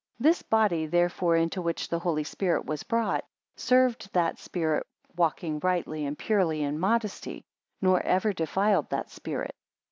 [0.17, 3.23] This body therefore into which the Holy Spirit was brought,
[3.55, 7.45] served that Spirit, walking rightly and purely in modesty;
[7.83, 9.55] nor ever defiled that Spirit.